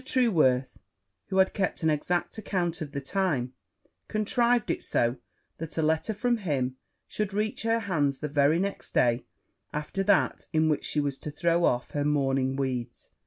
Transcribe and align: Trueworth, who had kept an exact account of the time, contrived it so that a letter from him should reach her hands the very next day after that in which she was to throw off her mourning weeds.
Trueworth, 0.03 0.79
who 1.27 1.37
had 1.37 1.53
kept 1.53 1.83
an 1.83 1.91
exact 1.91 2.35
account 2.39 2.81
of 2.81 2.91
the 2.91 3.01
time, 3.01 3.53
contrived 4.07 4.71
it 4.71 4.83
so 4.83 5.17
that 5.59 5.77
a 5.77 5.83
letter 5.83 6.11
from 6.15 6.37
him 6.37 6.75
should 7.07 7.35
reach 7.35 7.61
her 7.61 7.81
hands 7.81 8.17
the 8.17 8.27
very 8.27 8.57
next 8.57 8.95
day 8.95 9.25
after 9.71 10.01
that 10.05 10.47
in 10.51 10.69
which 10.69 10.85
she 10.85 10.99
was 10.99 11.19
to 11.19 11.29
throw 11.29 11.65
off 11.65 11.91
her 11.91 12.03
mourning 12.03 12.55
weeds. 12.55 13.11